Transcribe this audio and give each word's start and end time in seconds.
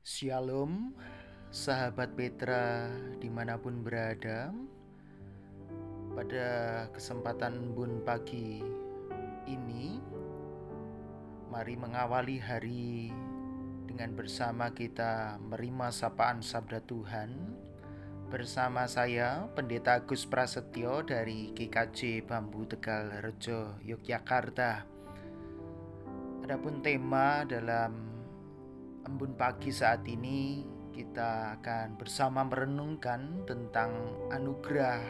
Shalom, 0.00 0.96
sahabat 1.52 2.16
Petra 2.16 2.88
di 3.20 3.28
mana 3.28 3.60
pun 3.60 3.84
berada. 3.84 4.48
Pada 6.16 6.48
kesempatan 6.96 7.76
bun 7.76 8.00
pagi 8.00 8.64
ini 9.44 10.00
Mari 11.52 11.76
mengawali 11.76 12.40
hari 12.40 13.12
dengan 13.84 14.16
bersama 14.16 14.72
kita 14.72 15.36
menerima 15.36 15.92
sapaan 15.92 16.40
sabda 16.40 16.80
Tuhan. 16.88 17.60
Bersama 18.32 18.88
saya 18.88 19.52
Pendeta 19.52 20.00
Agus 20.00 20.24
Prasetyo 20.24 21.04
dari 21.04 21.52
GKJ 21.52 22.24
Bambu 22.24 22.64
Tegal 22.64 23.20
Rejo, 23.20 23.76
Yogyakarta. 23.84 24.86
Adapun 26.46 26.80
tema 26.80 27.44
dalam 27.44 28.09
embun 29.08 29.32
pagi 29.32 29.72
saat 29.72 30.04
ini 30.04 30.64
kita 30.92 31.56
akan 31.60 31.96
bersama 31.96 32.44
merenungkan 32.44 33.48
tentang 33.48 33.92
anugerah 34.28 35.00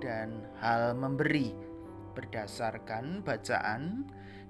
dan 0.00 0.48
hal 0.62 0.96
memberi 0.96 1.52
berdasarkan 2.16 3.20
bacaan 3.20 4.08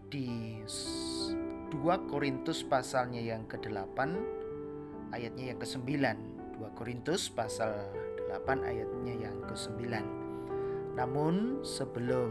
di 0.09 0.63
2 0.63 1.75
Korintus 2.09 2.63
pasalnya 2.63 3.21
yang 3.21 3.45
ke-8 3.51 3.99
ayatnya 5.13 5.53
yang 5.53 5.59
ke-9 5.59 5.89
2 6.63 6.79
Korintus 6.79 7.29
pasal 7.29 7.91
8 8.31 8.63
ayatnya 8.63 9.15
yang 9.29 9.37
ke-9 9.45 9.83
Namun 10.95 11.63
sebelum 11.63 12.31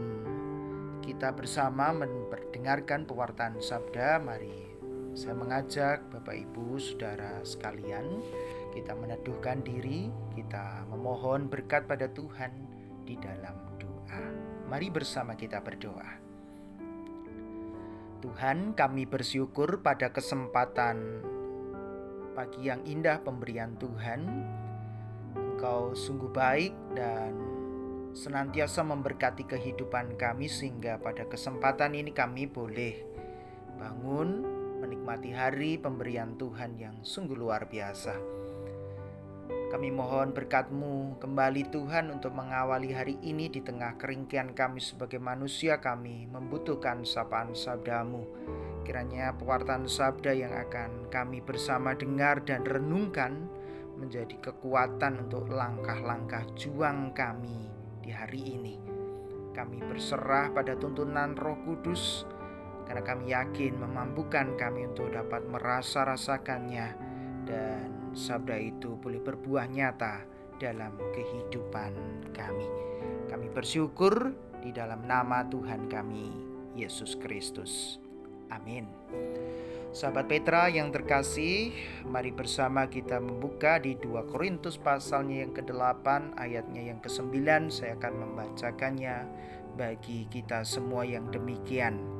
kita 1.00 1.32
bersama 1.32 1.94
mendengarkan 1.94 3.08
pewartaan 3.08 3.62
sabda 3.62 4.20
mari 4.20 4.67
saya 5.16 5.34
mengajak 5.36 6.04
Bapak 6.10 6.36
Ibu 6.36 6.76
Saudara 6.80 7.40
sekalian 7.44 8.20
kita 8.78 8.94
meneduhkan 8.94 9.64
diri, 9.64 10.06
kita 10.38 10.86
memohon 10.92 11.50
berkat 11.50 11.88
pada 11.88 12.06
Tuhan 12.12 12.52
di 13.02 13.18
dalam 13.18 13.56
doa. 13.80 14.24
Mari 14.68 14.92
bersama 14.92 15.34
kita 15.34 15.58
berdoa. 15.64 16.20
Tuhan, 18.18 18.74
kami 18.78 19.06
bersyukur 19.06 19.82
pada 19.82 20.10
kesempatan 20.10 21.22
pagi 22.38 22.70
yang 22.70 22.82
indah 22.86 23.18
pemberian 23.22 23.74
Tuhan. 23.78 24.20
Engkau 25.34 25.94
sungguh 25.98 26.30
baik 26.30 26.74
dan 26.94 27.34
senantiasa 28.14 28.86
memberkati 28.86 29.42
kehidupan 29.42 30.14
kami 30.14 30.46
sehingga 30.46 31.02
pada 31.02 31.26
kesempatan 31.26 31.98
ini 31.98 32.14
kami 32.14 32.46
boleh 32.46 32.94
bangun 33.78 34.58
menikmati 34.88 35.36
hari 35.36 35.76
pemberian 35.76 36.40
Tuhan 36.40 36.80
yang 36.80 36.96
sungguh 37.04 37.36
luar 37.36 37.68
biasa. 37.68 38.16
Kami 39.68 39.92
mohon 39.92 40.32
berkat-Mu 40.32 41.20
kembali 41.20 41.68
Tuhan 41.68 42.08
untuk 42.08 42.32
mengawali 42.32 42.96
hari 42.96 43.20
ini 43.20 43.52
di 43.52 43.60
tengah 43.60 44.00
keringkian 44.00 44.56
kami 44.56 44.80
sebagai 44.80 45.20
manusia 45.20 45.76
kami 45.76 46.24
membutuhkan 46.32 47.04
sapaan 47.04 47.52
sabdamu. 47.52 48.24
Kiranya 48.88 49.36
pewartaan 49.36 49.84
sabda 49.84 50.32
yang 50.32 50.56
akan 50.56 51.12
kami 51.12 51.44
bersama 51.44 51.92
dengar 51.92 52.40
dan 52.48 52.64
renungkan 52.64 53.44
menjadi 54.00 54.40
kekuatan 54.40 55.28
untuk 55.28 55.52
langkah-langkah 55.52 56.48
juang 56.56 57.12
kami 57.12 57.68
di 58.00 58.08
hari 58.08 58.56
ini. 58.56 58.80
Kami 59.52 59.84
berserah 59.84 60.48
pada 60.48 60.80
tuntunan 60.80 61.36
Roh 61.36 61.60
Kudus 61.68 62.24
karena 62.88 63.04
kami 63.04 63.36
yakin 63.36 63.76
memampukan 63.76 64.56
kami 64.56 64.88
untuk 64.88 65.12
dapat 65.12 65.44
merasa-rasakannya 65.44 66.88
dan 67.44 68.16
sabda 68.16 68.56
itu 68.56 68.96
boleh 68.96 69.20
berbuah 69.20 69.68
nyata 69.68 70.24
dalam 70.56 70.96
kehidupan 71.12 71.92
kami. 72.32 72.68
Kami 73.28 73.46
bersyukur 73.52 74.32
di 74.64 74.72
dalam 74.72 75.04
nama 75.04 75.44
Tuhan 75.46 75.86
kami, 75.86 76.32
Yesus 76.74 77.14
Kristus. 77.20 78.00
Amin. 78.48 78.88
Sahabat 79.92 80.28
Petra 80.28 80.68
yang 80.68 80.92
terkasih, 80.92 81.72
mari 82.04 82.32
bersama 82.32 82.88
kita 82.88 83.20
membuka 83.20 83.80
di 83.80 83.96
2 83.96 84.28
Korintus 84.28 84.76
pasalnya 84.76 85.44
yang 85.44 85.52
ke-8 85.56 86.36
ayatnya 86.36 86.92
yang 86.92 87.00
ke-9 87.00 87.72
saya 87.72 87.96
akan 87.96 88.14
membacakannya 88.20 89.16
bagi 89.80 90.28
kita 90.28 90.60
semua 90.66 91.08
yang 91.08 91.32
demikian 91.32 92.17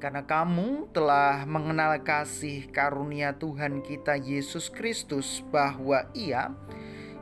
karena 0.00 0.24
kamu 0.24 0.88
telah 0.96 1.44
mengenal 1.44 2.00
kasih 2.00 2.72
karunia 2.72 3.36
Tuhan 3.36 3.84
kita 3.84 4.16
Yesus 4.16 4.72
Kristus, 4.72 5.44
bahwa 5.52 6.08
Ia 6.16 6.56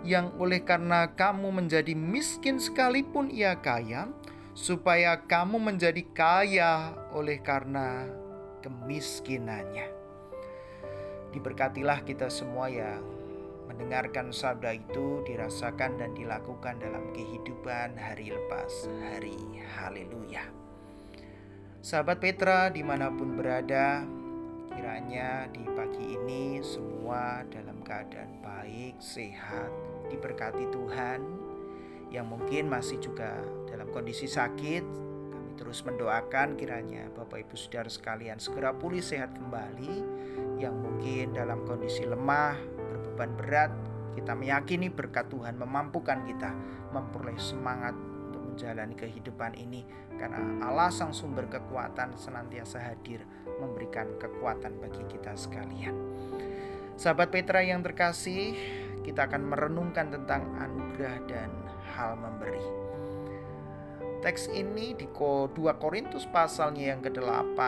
yang 0.06 0.31
oleh 0.39 0.62
karena 0.62 1.11
kamu 1.11 1.59
menjadi 1.59 1.93
miskin 1.99 2.62
sekalipun 2.62 3.34
Ia 3.34 3.59
kaya, 3.59 4.06
supaya 4.55 5.19
kamu 5.27 5.59
menjadi 5.59 6.06
kaya 6.15 6.94
oleh 7.11 7.43
karena 7.43 8.06
kemiskinannya. 8.62 9.91
Diberkatilah 11.34 12.06
kita 12.06 12.31
semua 12.31 12.71
yang 12.71 13.03
mendengarkan 13.66 14.33
sabda 14.33 14.78
itu 14.78 15.27
dirasakan 15.27 16.00
dan 16.00 16.15
dilakukan 16.16 16.81
dalam 16.81 17.10
kehidupan 17.12 17.99
hari 17.99 18.33
lepas 18.33 18.89
hari. 19.03 19.37
Haleluya. 19.77 20.67
Sahabat 21.78 22.19
Petra 22.19 22.75
di 22.75 22.83
mana 22.83 23.06
pun 23.06 23.39
berada, 23.39 24.03
kiranya 24.75 25.47
di 25.55 25.62
pagi 25.78 26.19
ini 26.19 26.59
semua 26.59 27.47
dalam 27.47 27.87
keadaan 27.87 28.43
baik, 28.43 28.99
sehat, 28.99 29.71
diberkati 30.11 30.66
Tuhan. 30.75 31.22
Yang 32.11 32.27
mungkin 32.27 32.66
masih 32.66 32.99
juga 32.99 33.31
dalam 33.71 33.87
kondisi 33.94 34.27
sakit, 34.27 34.83
kami 35.31 35.55
terus 35.55 35.87
mendoakan 35.87 36.59
kiranya 36.59 37.15
Bapak 37.15 37.47
Ibu 37.47 37.55
Saudara 37.55 37.87
sekalian 37.87 38.43
segera 38.43 38.75
pulih 38.75 38.99
sehat 38.99 39.39
kembali. 39.39 40.03
Yang 40.59 40.75
mungkin 40.83 41.31
dalam 41.31 41.62
kondisi 41.62 42.03
lemah, 42.03 42.59
berbeban 42.75 43.39
berat, 43.39 43.71
kita 44.19 44.34
meyakini 44.34 44.91
berkat 44.91 45.31
Tuhan 45.31 45.55
memampukan 45.55 46.27
kita 46.27 46.50
memperoleh 46.91 47.39
semangat 47.39 47.95
menjalani 48.59 48.99
kehidupan 48.99 49.55
ini 49.55 49.87
karena 50.18 50.66
Allah 50.66 50.90
sang 50.90 51.14
sumber 51.14 51.46
kekuatan 51.46 52.18
senantiasa 52.18 52.82
hadir 52.82 53.22
memberikan 53.62 54.18
kekuatan 54.18 54.76
bagi 54.82 55.06
kita 55.06 55.38
sekalian. 55.38 55.94
Sahabat 56.98 57.30
Petra 57.30 57.62
yang 57.62 57.80
terkasih, 57.80 58.58
kita 59.06 59.30
akan 59.30 59.46
merenungkan 59.46 60.10
tentang 60.10 60.42
anugerah 60.58 61.18
dan 61.30 61.50
hal 61.94 62.18
memberi. 62.18 62.88
Teks 64.18 64.50
ini 64.50 64.98
di 64.98 65.06
2 65.06 65.54
Korintus 65.78 66.26
pasalnya 66.26 66.90
yang 66.90 67.00
ke-8 67.06 67.58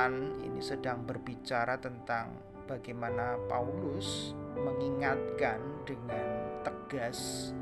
ini 0.43 0.59
sedang 0.59 1.07
berbicara 1.07 1.79
tentang 1.79 2.35
bagaimana 2.67 3.39
Paulus 3.47 4.35
mengingatkan 4.59 5.63
dengan 5.87 6.59
tegas 6.67 7.55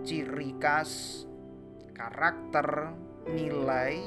ciri 0.00 0.56
khas 0.56 1.24
karakter, 1.92 2.96
nilai 3.30 4.02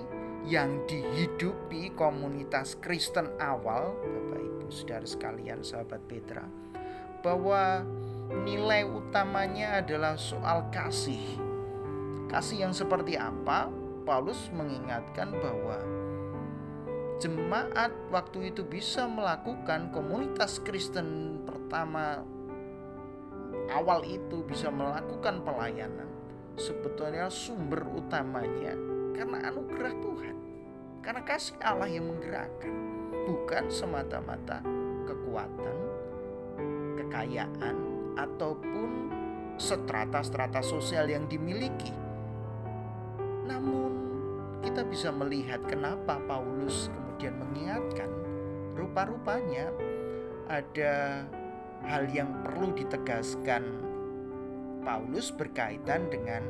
yang 0.46 0.86
dihidupi 0.86 1.94
komunitas 1.98 2.78
Kristen 2.78 3.34
awal, 3.42 3.98
Bapak 3.98 4.42
Ibu 4.42 4.70
Saudara 4.70 5.08
sekalian, 5.08 5.66
sahabat 5.66 6.02
Petra, 6.06 6.46
bahwa 7.26 7.82
nilai 8.46 8.86
utamanya 8.86 9.82
adalah 9.82 10.14
soal 10.18 10.70
kasih. 10.70 11.42
Kasih 12.30 12.70
yang 12.70 12.74
seperti 12.74 13.18
apa? 13.18 13.70
Paulus 14.06 14.54
mengingatkan 14.54 15.34
bahwa 15.34 15.82
jemaat 17.18 17.90
waktu 18.14 18.54
itu 18.54 18.62
bisa 18.62 19.10
melakukan 19.10 19.90
komunitas 19.90 20.62
Kristen 20.62 21.42
pertama 21.42 22.22
awal 23.74 24.06
itu 24.06 24.46
bisa 24.46 24.70
melakukan 24.70 25.42
pelayanan 25.42 26.06
sebetulnya 26.54 27.34
sumber 27.34 27.82
utamanya 27.98 28.95
karena 29.16 29.48
anugerah 29.48 29.96
Tuhan. 30.04 30.36
Karena 31.00 31.22
kasih 31.24 31.56
Allah 31.64 31.88
yang 31.88 32.12
menggerakkan, 32.12 32.74
bukan 33.24 33.72
semata-mata 33.72 34.60
kekuatan, 35.08 35.78
kekayaan 37.00 37.76
ataupun 38.20 38.90
strata-strata 39.56 40.60
sosial 40.60 41.08
yang 41.08 41.24
dimiliki. 41.32 41.94
Namun 43.48 43.92
kita 44.66 44.84
bisa 44.84 45.14
melihat 45.14 45.64
kenapa 45.64 46.20
Paulus 46.28 46.92
kemudian 46.92 47.38
mengingatkan 47.40 48.10
rupa-rupanya 48.76 49.72
ada 50.52 51.24
hal 51.86 52.10
yang 52.12 52.34
perlu 52.44 52.74
ditegaskan 52.74 53.64
Paulus 54.82 55.34
berkaitan 55.34 56.10
dengan 56.10 56.46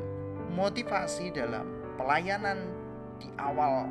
motivasi 0.52 1.32
dalam 1.32 1.75
pelayanan 1.96 2.68
di 3.16 3.32
awal 3.40 3.88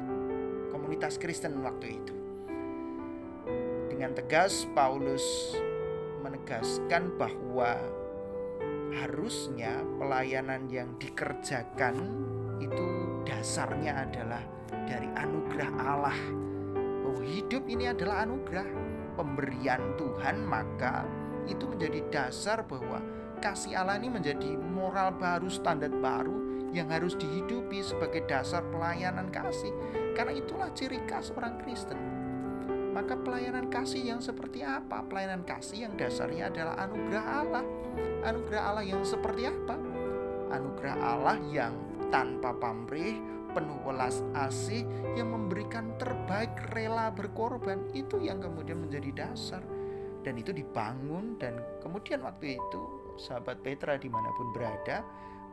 komunitas 0.69 1.17
Kristen 1.17 1.59
waktu 1.65 1.97
itu. 1.97 2.15
Dengan 3.89 4.13
tegas 4.13 4.69
Paulus 4.77 5.57
menegaskan 6.21 7.17
bahwa 7.17 7.75
harusnya 8.93 9.81
pelayanan 9.97 10.69
yang 10.69 10.93
dikerjakan 11.01 11.97
itu 12.61 12.85
dasarnya 13.25 14.05
adalah 14.05 14.43
dari 14.85 15.09
anugerah 15.17 15.71
Allah. 15.81 16.19
Bahwa 17.01 17.21
hidup 17.25 17.65
ini 17.65 17.89
adalah 17.89 18.25
anugerah 18.25 18.67
pemberian 19.17 19.97
Tuhan, 19.97 20.45
maka 20.45 21.05
itu 21.45 21.65
menjadi 21.65 22.01
dasar 22.09 22.65
bahwa 22.65 23.01
kasih 23.41 23.77
Allah 23.77 24.01
ini 24.01 24.09
menjadi 24.09 24.57
moral 24.57 25.13
baru, 25.13 25.45
standar 25.49 25.93
baru 25.93 26.44
yang 26.75 26.91
harus 26.91 27.15
dihidupi 27.15 27.79
sebagai 27.79 28.27
dasar 28.27 28.59
pelayanan 28.67 29.31
kasih. 29.31 29.71
Karena 30.11 30.35
itulah 30.35 30.67
ciri 30.75 30.99
khas 31.07 31.31
orang 31.31 31.55
Kristen. 31.63 31.95
Maka 32.91 33.15
pelayanan 33.15 33.71
kasih 33.71 34.11
yang 34.11 34.19
seperti 34.19 34.63
apa? 34.63 35.03
Pelayanan 35.07 35.47
kasih 35.47 35.87
yang 35.87 35.95
dasarnya 35.95 36.51
adalah 36.51 36.75
anugerah 36.83 37.25
Allah. 37.43 37.65
Anugerah 38.27 38.61
Allah 38.71 38.83
yang 38.83 39.03
seperti 39.07 39.47
apa? 39.47 39.75
Anugerah 40.51 40.97
Allah 40.99 41.39
yang 41.47 41.75
tanpa 42.11 42.55
pamrih, 42.55 43.19
penuh 43.51 43.79
welas 43.83 44.23
asih, 44.35 44.87
yang 45.15 45.31
memberikan 45.31 45.95
terbaik 45.95 46.55
rela 46.75 47.11
berkorban. 47.11 47.83
Itu 47.91 48.19
yang 48.19 48.39
kemudian 48.43 48.83
menjadi 48.83 49.27
dasar. 49.27 49.63
Dan 50.23 50.39
itu 50.39 50.55
dibangun 50.55 51.35
dan 51.35 51.59
kemudian 51.83 52.23
waktu 52.23 52.57
itu 52.57 52.81
sahabat 53.19 53.59
Petra 53.59 53.99
di 53.99 54.07
mana 54.07 54.31
pun 54.33 54.55
berada 54.55 55.03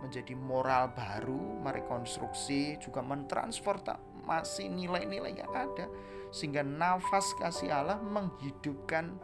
menjadi 0.03 0.35
moral 0.35 0.91
baru, 0.91 1.63
merekonstruksi, 1.63 2.83
juga 2.83 3.01
mentransformasi 3.07 4.67
nilai-nilai 4.67 5.39
yang 5.39 5.51
ada 5.55 5.87
sehingga 6.35 6.65
nafas 6.67 7.37
kasih 7.39 7.71
Allah 7.71 8.01
menghidupkan 8.03 9.21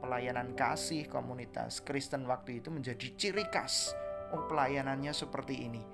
pelayanan 0.00 0.54
kasih 0.58 1.06
komunitas 1.06 1.82
Kristen 1.84 2.24
waktu 2.26 2.64
itu 2.64 2.72
menjadi 2.72 3.06
ciri 3.14 3.44
khas. 3.52 3.92
Oh, 4.32 4.48
pelayanannya 4.48 5.12
seperti 5.12 5.68
ini 5.68 5.84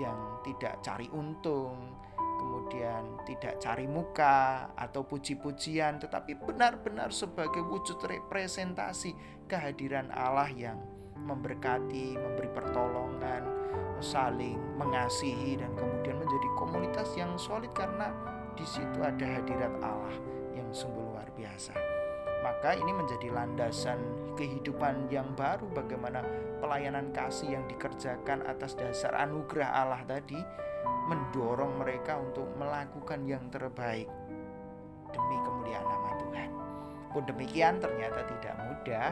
yang 0.00 0.40
tidak 0.40 0.80
cari 0.80 1.04
untung, 1.12 2.00
kemudian 2.16 3.20
tidak 3.28 3.60
cari 3.60 3.84
muka 3.84 4.72
atau 4.72 5.04
puji-pujian, 5.04 6.00
tetapi 6.00 6.40
benar-benar 6.40 7.12
sebagai 7.12 7.60
wujud 7.60 8.00
representasi 8.00 9.12
kehadiran 9.44 10.08
Allah 10.08 10.48
yang 10.48 10.80
memberkati, 11.20 12.16
memberi 12.16 12.50
pertolongan, 12.50 13.51
saling 14.02 14.58
mengasihi 14.76 15.56
dan 15.56 15.70
kemudian 15.78 16.18
menjadi 16.18 16.48
komunitas 16.58 17.08
yang 17.14 17.32
solid 17.38 17.70
karena 17.72 18.10
di 18.58 18.66
situ 18.66 18.98
ada 19.00 19.24
hadirat 19.24 19.72
Allah 19.80 20.16
yang 20.52 20.68
sungguh 20.74 21.14
luar 21.14 21.30
biasa. 21.38 21.72
Maka 22.42 22.74
ini 22.74 22.90
menjadi 22.90 23.30
landasan 23.30 24.02
kehidupan 24.34 25.06
yang 25.08 25.30
baru 25.38 25.70
bagaimana 25.70 26.26
pelayanan 26.58 27.14
kasih 27.14 27.54
yang 27.54 27.64
dikerjakan 27.70 28.42
atas 28.50 28.74
dasar 28.74 29.14
anugerah 29.14 29.70
Allah 29.70 30.02
tadi 30.02 30.38
mendorong 31.06 31.78
mereka 31.78 32.18
untuk 32.18 32.46
melakukan 32.58 33.26
yang 33.26 33.46
terbaik 33.50 34.10
demi 35.10 35.36
kemuliaan 35.46 35.86
nama 35.86 36.10
Tuhan. 36.18 36.50
Pun 37.14 37.22
demikian 37.26 37.78
ternyata 37.78 38.24
tidak 38.26 38.54
mudah. 38.58 39.10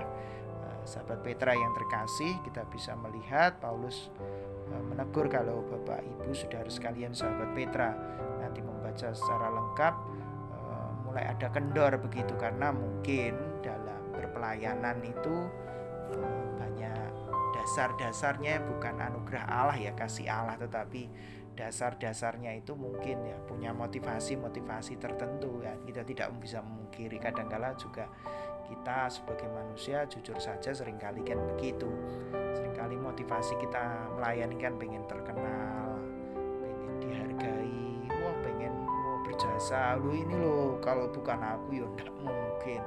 Eh, 0.64 0.80
sahabat 0.86 1.20
Petra 1.20 1.52
yang 1.52 1.70
terkasih, 1.76 2.32
kita 2.46 2.64
bisa 2.70 2.96
melihat 2.96 3.58
Paulus 3.60 4.08
menegur 4.78 5.26
kalau 5.26 5.66
Bapak 5.66 6.04
Ibu 6.04 6.30
saudara 6.30 6.70
sekalian 6.70 7.10
sahabat 7.16 7.50
Petra 7.56 7.90
nanti 8.38 8.62
membaca 8.62 9.10
secara 9.10 9.50
lengkap 9.50 9.94
uh, 10.54 10.90
mulai 11.06 11.24
ada 11.26 11.50
kendor 11.50 11.98
begitu 11.98 12.36
karena 12.38 12.70
mungkin 12.70 13.34
dalam 13.64 14.02
berpelayanan 14.14 15.02
itu 15.02 15.36
uh, 16.14 16.44
banyak 16.60 17.10
dasar-dasarnya 17.58 18.62
bukan 18.66 18.94
anugerah 19.00 19.44
Allah 19.48 19.78
ya 19.78 19.92
kasih 19.98 20.30
Allah 20.30 20.54
tetapi 20.60 21.10
dasar-dasarnya 21.60 22.56
itu 22.56 22.72
mungkin 22.72 23.20
ya 23.26 23.36
punya 23.44 23.76
motivasi-motivasi 23.76 24.96
tertentu 24.96 25.60
ya. 25.60 25.76
Kita 25.84 26.06
tidak 26.08 26.32
bisa 26.40 26.64
memungkiri 26.64 27.20
kadangkala 27.20 27.76
juga 27.76 28.08
kita 28.70 29.10
sebagai 29.10 29.50
manusia 29.50 30.06
jujur 30.06 30.38
saja 30.38 30.70
sering 30.70 30.96
kali 30.96 31.26
kan 31.26 31.42
begitu. 31.58 31.90
Seringkali 32.30 32.94
motivasi 32.94 33.58
kita 33.58 34.14
melayani 34.14 34.56
kan 34.62 34.78
pengen 34.78 35.02
terkenal 35.10 35.98
pengen 36.62 36.94
dihargai. 37.02 37.78
Berjasa. 39.20 39.94
Lu 39.94 40.10
ini 40.10 40.34
loh 40.34 40.76
kalau 40.82 41.06
bukan 41.08 41.38
aku 41.38 41.82
ya 41.82 41.86
tidak 41.94 42.16
mungkin. 42.18 42.82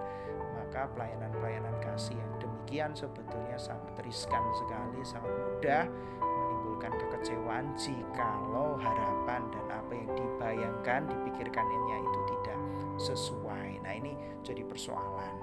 Maka 0.60 0.92
pelayanan-pelayanan 0.92 1.76
kasih 1.80 2.20
yang 2.20 2.34
demikian 2.42 2.92
sebetulnya 2.94 3.56
sangat 3.56 3.96
riskan 4.04 4.44
sekali 4.58 5.00
sangat 5.08 5.32
mudah 5.32 5.84
menimbulkan 6.20 6.94
kekecewaan 7.00 7.72
jikalau 7.80 8.76
harapan 8.76 9.46
dan 9.56 9.66
apa 9.72 9.92
yang 9.94 10.10
dibayangkan 10.14 11.02
dipikirkannya 11.10 11.98
itu 12.02 12.20
tidak 12.36 12.60
sesuai. 13.00 13.80
Nah 13.82 13.94
ini 13.94 14.14
jadi 14.44 14.68
persoalan 14.68 15.36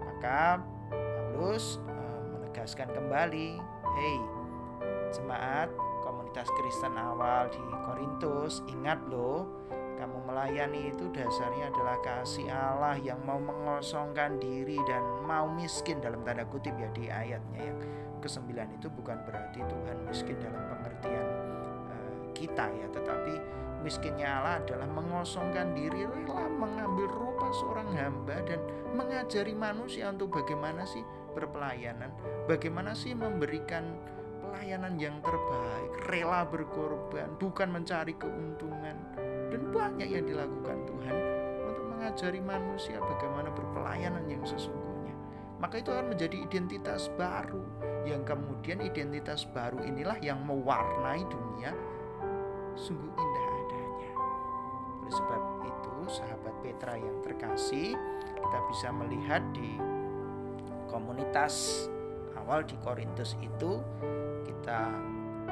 maka 0.00 0.62
Paulus 1.42 1.82
uh, 1.88 2.20
menegaskan 2.32 2.88
kembali 2.92 3.58
hey 3.98 4.18
jemaat 5.12 5.68
komunitas 6.00 6.48
Kristen 6.56 6.94
awal 6.96 7.50
di 7.50 7.60
Korintus 7.84 8.62
ingat 8.70 9.00
loh 9.10 9.48
kamu 10.02 10.18
melayani 10.26 10.90
itu 10.90 11.06
dasarnya 11.14 11.70
adalah 11.70 11.94
kasih 12.02 12.50
Allah 12.50 12.98
yang 12.98 13.22
mau 13.22 13.38
mengosongkan 13.38 14.42
diri 14.42 14.80
dan 14.82 15.02
mau 15.22 15.46
miskin 15.46 16.02
dalam 16.02 16.26
tanda 16.26 16.42
kutip 16.48 16.74
ya 16.74 16.90
di 16.90 17.06
ayatnya 17.06 17.60
yang 17.70 17.78
ke-9 18.18 18.50
itu 18.78 18.86
bukan 18.90 19.18
berarti 19.26 19.62
Tuhan 19.62 19.96
miskin 20.06 20.38
dalam 20.42 20.62
pengertian 20.74 21.26
uh, 21.90 22.22
kita 22.34 22.66
ya 22.70 22.86
tetapi 22.90 23.34
miskinnya 23.82 24.40
Allah 24.40 24.62
adalah 24.62 24.88
mengosongkan 24.88 25.74
diri 25.74 26.06
rela 26.06 26.46
mengambil 26.56 27.10
rupa 27.10 27.50
seorang 27.60 27.90
hamba 27.92 28.38
dan 28.46 28.62
mengajari 28.94 29.52
manusia 29.52 30.08
untuk 30.08 30.38
bagaimana 30.38 30.86
sih 30.86 31.02
berpelayanan 31.34 32.14
bagaimana 32.46 32.94
sih 32.94 33.12
memberikan 33.12 33.98
pelayanan 34.40 34.94
yang 34.96 35.18
terbaik 35.20 35.92
rela 36.06 36.46
berkorban 36.46 37.34
bukan 37.36 37.68
mencari 37.74 38.14
keuntungan 38.14 38.96
dan 39.52 39.68
banyak 39.68 40.08
yang 40.08 40.24
dilakukan 40.24 40.80
Tuhan 40.88 41.16
untuk 41.68 41.84
mengajari 41.92 42.40
manusia 42.40 42.96
bagaimana 42.96 43.52
berpelayanan 43.52 44.24
yang 44.24 44.40
sesungguhnya. 44.48 45.12
Maka 45.60 45.84
itu 45.84 45.92
akan 45.92 46.16
menjadi 46.16 46.36
identitas 46.40 47.12
baru 47.20 47.60
yang 48.08 48.24
kemudian 48.24 48.82
identitas 48.82 49.46
baru 49.52 49.78
inilah 49.84 50.16
yang 50.24 50.40
mewarnai 50.42 51.22
dunia 51.28 51.70
sungguh 52.74 53.12
adanya. 53.12 53.31
Sebab 55.12 55.42
itu, 55.68 55.94
sahabat 56.08 56.54
Petra 56.64 56.96
yang 56.96 57.20
terkasih, 57.20 57.92
kita 58.40 58.58
bisa 58.72 58.88
melihat 58.90 59.44
di 59.52 59.76
komunitas 60.88 61.86
awal 62.36 62.66
di 62.66 62.76
Korintus 62.84 63.38
itu 63.40 63.80
kita 64.44 64.92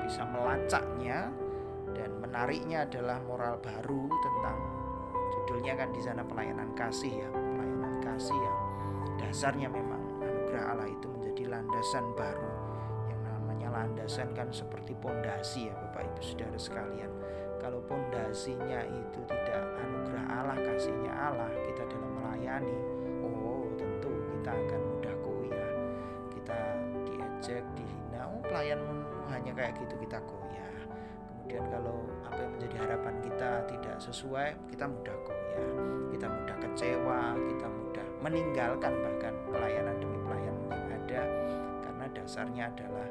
bisa 0.04 0.26
melacaknya 0.28 1.30
dan 1.94 2.10
menariknya 2.20 2.84
adalah 2.84 3.22
moral 3.24 3.56
baru 3.62 4.10
tentang 4.20 4.58
judulnya 5.32 5.78
kan 5.78 5.88
di 5.94 6.00
sana 6.02 6.22
pelayanan 6.26 6.74
kasih 6.74 7.24
ya 7.24 7.28
pelayanan 7.32 7.94
kasih 8.02 8.36
yang 8.36 8.58
dasarnya 9.22 9.68
memang 9.70 10.02
anugerah 10.20 10.64
Allah 10.74 10.88
itu 10.90 11.06
menjadi 11.08 11.42
landasan 11.56 12.04
baru 12.18 12.49
landasan 13.70 14.34
kan 14.34 14.50
seperti 14.50 14.92
pondasi 14.98 15.70
ya 15.70 15.74
Bapak 15.78 16.02
Ibu 16.10 16.20
Saudara 16.20 16.58
sekalian. 16.58 17.10
Kalau 17.60 17.78
pondasinya 17.84 18.80
itu 18.88 19.20
tidak 19.28 19.62
anugerah 19.78 20.24
Allah 20.32 20.56
kasihnya 20.58 21.12
Allah 21.12 21.52
kita 21.68 21.84
dalam 21.92 22.10
melayani 22.16 22.78
oh 23.20 23.68
tentu 23.76 24.10
kita 24.10 24.50
akan 24.50 24.80
mudah 24.96 25.14
goyah. 25.20 25.72
Kita 26.32 26.58
diejek 27.04 27.64
dihina 27.76 28.32
oh 28.32 28.42
pelayanmu 28.42 28.96
hanya 29.28 29.52
kayak 29.52 29.76
gitu 29.76 29.94
kita 30.02 30.18
goyah. 30.24 30.76
Kemudian 31.36 31.64
kalau 31.68 31.98
apa 32.26 32.38
yang 32.40 32.52
menjadi 32.56 32.76
harapan 32.86 33.14
kita 33.22 33.50
tidak 33.68 33.96
sesuai 34.00 34.48
kita 34.72 34.84
mudah 34.88 35.16
goyah. 35.22 35.68
Kita 36.10 36.26
mudah 36.26 36.56
kecewa 36.64 37.20
kita 37.38 37.66
mudah 37.68 38.06
meninggalkan 38.24 38.92
bahkan 39.04 39.34
pelayanan 39.52 39.96
demi 40.00 40.18
pelayanan 40.24 40.64
yang 40.72 40.88
ada. 40.96 41.22
Karena 41.84 42.04
dasarnya 42.16 42.64
adalah 42.72 43.08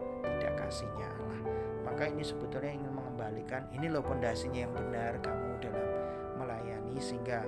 tidak 0.50 0.65
kasihnya 0.65 1.06
Allah. 1.06 1.41
Maka 1.86 2.10
ini 2.10 2.25
sebetulnya 2.25 2.74
ingin 2.74 2.89
mengembalikan 2.89 3.70
ini 3.70 3.86
loh 3.86 4.01
pondasinya 4.01 4.65
yang 4.65 4.74
benar 4.74 5.22
kamu 5.22 5.62
dalam 5.62 5.89
melayani 6.41 6.98
sehingga 6.98 7.46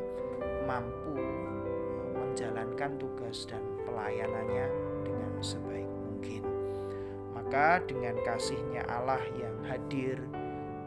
mampu 0.70 1.17
eh, 1.17 2.10
menjalankan 2.13 3.01
tugas 3.01 3.50
dan 3.50 3.65
pelayanannya 3.89 4.70
dengan 5.01 5.34
sebaik 5.41 5.89
mungkin. 5.89 6.46
Maka 7.34 7.81
dengan 7.89 8.22
kasihnya 8.22 8.86
Allah 8.86 9.22
yang 9.34 9.58
hadir 9.65 10.22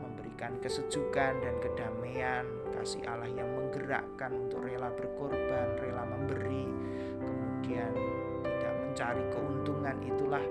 memberikan 0.06 0.54
kesejukan 0.62 1.42
dan 1.42 1.54
kedamaian, 1.58 2.46
kasih 2.78 3.02
Allah 3.10 3.26
yang 3.26 3.50
menggerakkan 3.58 4.30
untuk 4.38 4.62
rela 4.62 4.94
berkorban, 4.94 5.82
rela 5.82 6.06
memberi, 6.06 6.70
kemudian 7.18 7.90
tidak 8.46 8.74
mencari 8.86 9.24
keuntungan 9.34 9.96
itulah 10.06 10.44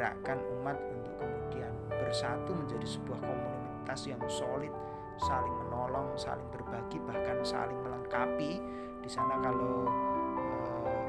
menggerakkan 0.00 0.40
umat 0.56 0.80
untuk 0.96 1.12
kemudian 1.20 1.72
bersatu 1.92 2.56
menjadi 2.56 2.88
sebuah 2.88 3.20
komunitas 3.20 4.00
yang 4.08 4.16
solid, 4.32 4.72
saling 5.20 5.52
menolong, 5.60 6.16
saling 6.16 6.48
berbagi, 6.48 6.96
bahkan 7.04 7.44
saling 7.44 7.76
melengkapi. 7.84 8.64
Di 9.04 9.10
sana 9.12 9.36
kalau 9.44 9.92
eh, 10.40 11.04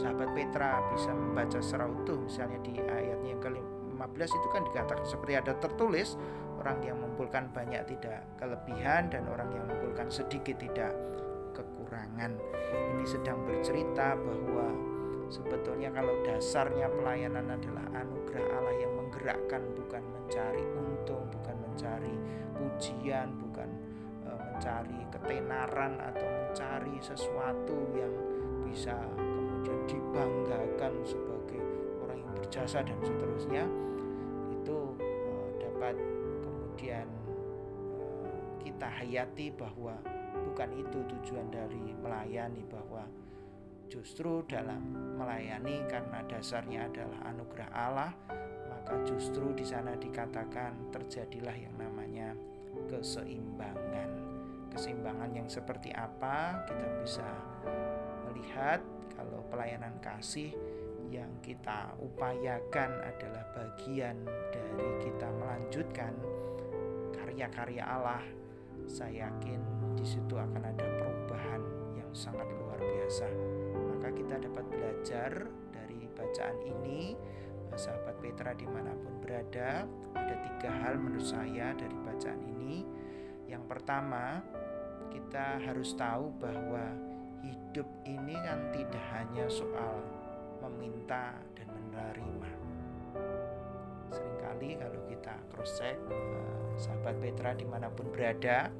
sahabat 0.00 0.32
Petra 0.32 0.80
bisa 0.96 1.12
membaca 1.12 1.60
secara 1.60 1.92
utuh, 1.92 2.16
misalnya 2.24 2.56
di 2.64 2.80
ayatnya 2.80 3.36
yang 3.36 3.42
ke-15 3.44 4.30
itu 4.32 4.48
kan 4.48 4.64
dikatakan 4.72 5.04
seperti 5.04 5.36
ada 5.36 5.52
tertulis 5.60 6.16
orang 6.64 6.80
yang 6.80 6.96
mengumpulkan 7.04 7.52
banyak 7.52 7.84
tidak 7.84 8.24
kelebihan 8.40 9.12
dan 9.12 9.28
orang 9.28 9.52
yang 9.52 9.68
mengumpulkan 9.68 10.08
sedikit 10.08 10.56
tidak 10.56 10.96
kekurangan. 11.52 12.32
Ini 12.96 13.04
sedang 13.04 13.44
bercerita 13.44 14.16
bahwa 14.16 14.96
sebetulnya 15.28 15.92
kalau 15.92 16.12
dasarnya 16.24 16.88
pelayanan 16.88 17.52
adalah 17.52 17.84
anugerah 17.92 18.44
Allah 18.56 18.76
yang 18.80 18.92
menggerakkan 18.96 19.62
bukan 19.76 20.02
mencari 20.04 20.64
untung, 20.76 21.24
bukan 21.28 21.56
mencari 21.68 22.14
pujian, 22.56 23.28
bukan 23.36 23.68
e, 24.24 24.30
mencari 24.32 25.00
ketenaran 25.12 26.00
atau 26.00 26.26
mencari 26.26 26.96
sesuatu 27.00 27.78
yang 27.96 28.12
bisa 28.64 28.96
kemudian 29.16 29.80
dibanggakan 29.88 30.92
sebagai 31.04 31.62
orang 32.04 32.18
yang 32.24 32.32
berjasa 32.36 32.80
dan 32.80 32.98
seterusnya 33.04 33.64
itu 34.52 34.78
e, 35.00 35.32
dapat 35.60 35.96
kemudian 36.40 37.06
eh, 38.00 38.42
kita 38.64 38.88
hayati 38.88 39.52
bahwa 39.52 39.96
bukan 40.52 40.70
itu 40.78 40.98
tujuan 41.16 41.46
dari 41.52 41.92
melayani 42.00 42.64
bahwa 42.68 43.04
justru 43.88 44.44
dalam 44.44 44.80
melayani 45.16 45.84
karena 45.88 46.22
dasarnya 46.28 46.86
adalah 46.86 47.20
anugerah 47.32 47.70
Allah 47.72 48.12
maka 48.88 49.04
justru 49.04 49.52
di 49.52 49.68
sana 49.68 49.92
dikatakan 50.00 50.92
terjadilah 50.92 51.52
yang 51.52 51.76
namanya 51.76 52.32
keseimbangan. 52.88 54.10
Keseimbangan 54.72 55.30
yang 55.36 55.48
seperti 55.48 55.92
apa? 55.92 56.64
Kita 56.64 56.86
bisa 57.04 57.28
melihat 58.28 58.80
kalau 59.12 59.44
pelayanan 59.52 59.92
kasih 60.00 60.56
yang 61.12 61.28
kita 61.44 61.92
upayakan 62.00 62.96
adalah 63.04 63.44
bagian 63.52 64.24
dari 64.52 64.88
kita 65.04 65.28
melanjutkan 65.36 66.12
karya-karya 67.12 67.84
Allah, 67.84 68.24
saya 68.88 69.28
yakin 69.28 69.60
di 69.96 70.04
situ 70.04 70.32
akan 70.32 70.64
ada 70.64 70.84
perubahan 70.84 71.60
yang 71.92 72.08
sangat 72.12 72.48
luar 72.56 72.80
biasa. 72.80 73.47
Maka 74.08 74.24
kita 74.24 74.40
dapat 74.40 74.64
belajar 74.72 75.30
dari 75.68 76.08
bacaan 76.16 76.58
ini, 76.64 77.12
sahabat 77.76 78.16
Petra 78.24 78.56
di 78.56 78.64
mana 78.64 78.96
pun 78.96 79.20
berada, 79.20 79.84
ada 80.16 80.34
tiga 80.48 80.72
hal 80.80 80.96
menurut 80.96 81.28
saya 81.28 81.76
dari 81.76 81.92
bacaan 81.92 82.40
ini. 82.40 82.88
Yang 83.52 83.68
pertama, 83.68 84.40
kita 85.12 85.60
harus 85.60 85.92
tahu 85.92 86.32
bahwa 86.40 86.88
hidup 87.44 87.84
ini 88.08 88.32
kan 88.32 88.72
tidak 88.72 89.04
hanya 89.12 89.44
soal 89.44 90.00
meminta 90.64 91.36
dan 91.52 91.68
menerima. 91.68 92.50
Seringkali 94.08 94.68
kalau 94.80 95.00
kita 95.04 95.36
cross 95.52 95.84
check 95.84 96.00
sahabat 96.80 97.12
Petra 97.20 97.52
di 97.52 97.68
mana 97.68 97.92
pun 97.92 98.08
berada 98.08 98.72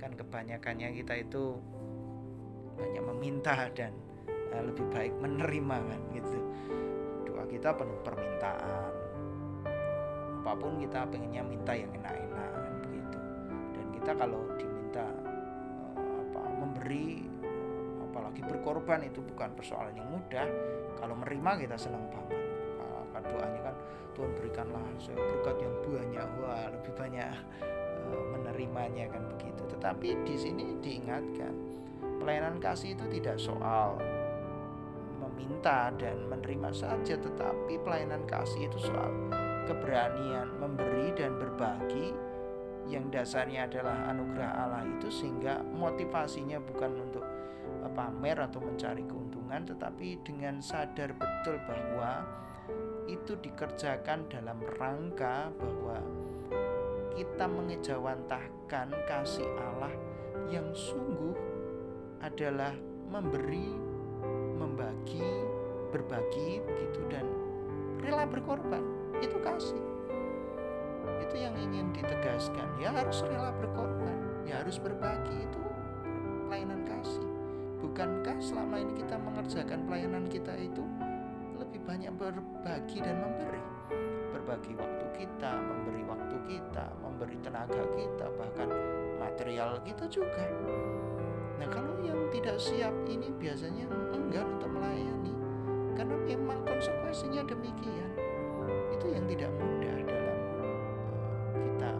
kan 0.00 0.16
kebanyakannya 0.16 0.96
kita 0.96 1.20
itu 1.20 1.60
banyak 2.80 3.04
meminta 3.04 3.68
dan 3.76 3.92
lebih 4.60 4.86
baik 4.92 5.14
menerima 5.22 5.76
kan 5.80 6.00
gitu. 6.12 6.38
Doa 7.28 7.44
kita 7.48 7.72
penuh 7.72 7.96
permintaan. 8.04 8.92
Apa 10.42 10.52
pun 10.58 10.76
kita 10.82 11.06
pengennya 11.06 11.46
minta 11.46 11.72
yang 11.72 11.88
enak-enak 11.94 12.50
kan 12.52 12.74
begitu. 12.84 13.18
Dan 13.72 13.86
kita 13.96 14.12
kalau 14.18 14.42
diminta 14.58 15.06
uh, 15.96 16.18
apa 16.28 16.42
memberi 16.60 17.24
apalagi 18.10 18.42
berkorban 18.44 19.06
itu 19.06 19.24
bukan 19.24 19.56
persoalan 19.56 19.94
yang 19.96 20.08
mudah. 20.10 20.48
Kalau 20.98 21.14
menerima 21.16 21.50
kita 21.64 21.76
senang 21.78 22.04
banget. 22.10 22.42
Uh, 22.82 23.22
doanya 23.22 23.60
kan 23.70 23.76
Tuhan 24.12 24.30
berikanlah 24.36 24.82
saya 24.98 25.16
berkat 25.16 25.56
yang 25.62 25.74
banyak. 25.80 26.28
Wah 26.42 26.66
lebih 26.74 26.92
banyak 26.98 27.36
menerimanya 28.34 29.08
kan 29.08 29.22
begitu. 29.36 29.62
Tetapi 29.72 30.08
di 30.26 30.36
sini 30.36 30.76
diingatkan 30.82 31.54
pelayanan 32.20 32.60
kasih 32.60 32.94
itu 32.94 33.04
tidak 33.08 33.38
soal 33.40 33.96
meminta 35.42 35.90
dan 35.98 36.30
menerima 36.30 36.70
saja 36.70 37.18
tetapi 37.18 37.74
pelayanan 37.82 38.22
kasih 38.30 38.70
itu 38.70 38.78
soal 38.78 39.10
keberanian 39.66 40.54
memberi 40.62 41.10
dan 41.18 41.34
berbagi. 41.34 42.14
Yang 42.86 43.14
dasarnya 43.14 43.66
adalah 43.66 44.10
anugerah 44.14 44.50
Allah 44.54 44.82
itu 44.86 45.10
sehingga 45.10 45.62
motivasinya 45.66 46.62
bukan 46.62 47.10
untuk 47.10 47.26
eh, 47.82 47.90
pamer 47.90 48.38
atau 48.38 48.62
mencari 48.62 49.02
keuntungan 49.02 49.66
tetapi 49.66 50.22
dengan 50.22 50.62
sadar 50.62 51.10
betul 51.14 51.58
bahwa 51.66 52.22
itu 53.10 53.34
dikerjakan 53.42 54.30
dalam 54.30 54.62
rangka 54.78 55.50
bahwa 55.58 55.98
kita 57.18 57.44
mengejawantahkan 57.50 58.88
kasih 59.10 59.46
Allah 59.58 59.94
yang 60.50 60.70
sungguh 60.70 61.34
adalah 62.22 62.72
memberi, 63.10 63.91
membagi, 64.56 65.24
berbagi 65.92 66.60
begitu 66.64 67.00
dan 67.08 67.26
rela 68.00 68.24
berkorban. 68.28 68.82
Itu 69.20 69.38
kasih. 69.40 69.82
Itu 71.22 71.34
yang 71.38 71.54
ingin 71.56 71.92
ditegaskan. 71.94 72.66
Ya 72.80 72.90
harus 72.92 73.22
rela 73.24 73.52
berkorban, 73.56 74.46
ya 74.48 74.60
harus 74.64 74.76
berbagi 74.76 75.46
itu 75.46 75.62
pelayanan 76.48 76.84
kasih. 76.84 77.28
Bukankah 77.82 78.38
selama 78.38 78.78
ini 78.78 78.92
kita 79.02 79.16
mengerjakan 79.18 79.80
pelayanan 79.88 80.24
kita 80.30 80.54
itu 80.54 80.84
lebih 81.58 81.80
banyak 81.86 82.12
berbagi 82.18 82.98
dan 83.00 83.16
memberi 83.22 83.62
berbagi 84.42 84.74
waktu 84.74 85.06
kita 85.14 85.54
memberi 85.54 86.02
waktu 86.02 86.36
kita 86.50 86.90
memberi 86.98 87.38
tenaga 87.46 87.82
kita 87.94 88.26
bahkan 88.34 88.68
material 89.22 89.78
kita 89.86 90.10
juga 90.10 90.42
nah 91.62 91.70
kalau 91.70 91.94
yang 92.02 92.18
tidak 92.34 92.58
siap 92.58 92.90
ini 93.06 93.30
biasanya 93.38 93.86
enggan 94.10 94.58
untuk 94.58 94.74
melayani. 94.74 95.30
Karena 95.94 96.18
memang 96.26 96.58
konsekuensinya 96.66 97.46
demikian. 97.46 98.10
Itu 98.90 99.06
yang 99.14 99.30
tidak 99.30 99.54
mudah 99.54 99.96
dalam 100.02 100.38
uh, 100.58 100.78
kita 101.54 101.90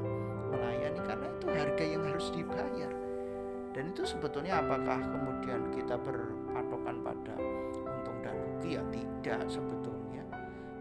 melayani. 0.51 1.01
Karena 1.07 1.27
itu 1.31 1.47
harga 1.47 1.85
yang 1.87 2.03
harus 2.11 2.27
dibayar. 2.35 2.93
Dan 3.71 3.95
itu 3.95 4.03
sebetulnya 4.03 4.59
apakah 4.59 4.99
kemudian 4.99 5.71
kita 5.71 5.95
berpatokan 5.95 6.99
pada 7.07 7.39
ya? 8.73 8.83
Tidak 8.89 9.41
sebetulnya. 9.53 10.25